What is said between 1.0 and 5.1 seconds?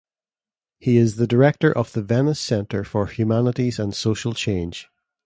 the director of the Venice Center for Humanities and Social Change.